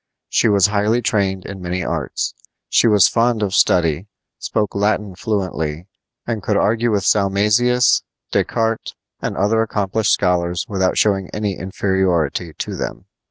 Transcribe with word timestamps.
She 0.29 0.47
was 0.49 0.65
highly 0.65 1.03
trained 1.03 1.45
in 1.45 1.61
many 1.61 1.83
arts. 1.83 2.33
She 2.69 2.87
was 2.87 3.07
fond 3.07 3.43
of 3.43 3.53
study, 3.53 4.07
spoke 4.39 4.73
Latin 4.73 5.13
fluently, 5.15 5.85
and 6.25 6.41
could 6.41 6.57
argue 6.57 6.89
with 6.89 7.03
Salmasius, 7.05 8.01
Descartes, 8.31 8.95
and 9.21 9.37
other 9.37 9.61
accomplished 9.61 10.11
scholars 10.11 10.65
without 10.67 10.97
showing 10.97 11.29
any 11.35 11.55
inferiority 11.55 12.51
to 12.53 12.75
them. 12.75 13.05